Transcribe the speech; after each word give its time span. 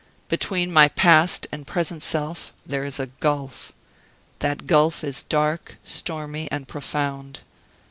Between 0.29 0.73
my 0.73 0.87
past 0.87 1.45
and 1.51 1.67
present 1.67 2.01
self 2.01 2.53
there 2.65 2.83
is 2.83 2.99
a 2.99 3.05
gulf; 3.05 3.71
that 4.39 4.65
gulf 4.65 5.03
is 5.03 5.21
dark, 5.21 5.77
stormy, 5.83 6.51
and 6.51 6.67
profound. 6.67 7.41